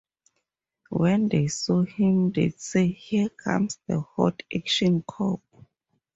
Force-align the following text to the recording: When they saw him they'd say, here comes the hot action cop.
When 0.89 1.29
they 1.29 1.45
saw 1.47 1.83
him 1.83 2.31
they'd 2.31 2.59
say, 2.59 2.87
here 2.87 3.29
comes 3.29 3.77
the 3.85 3.99
hot 4.01 4.41
action 4.51 5.03
cop. 5.07 5.41